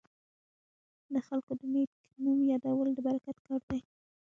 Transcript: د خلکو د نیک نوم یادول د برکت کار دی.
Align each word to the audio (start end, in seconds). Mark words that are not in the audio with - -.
د 1.13 1.15
خلکو 1.27 1.51
د 1.59 1.61
نیک 1.73 1.91
نوم 2.23 2.39
یادول 2.49 2.87
د 2.95 2.97
برکت 3.07 3.37
کار 3.47 3.61
دی. 3.69 3.79